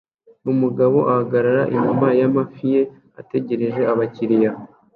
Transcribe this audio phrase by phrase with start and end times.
[0.51, 2.81] Umugabo ahagarara inyuma y amafi ye
[3.21, 4.51] ategereje abakiriya